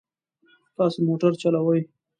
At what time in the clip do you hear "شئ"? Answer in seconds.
1.85-1.87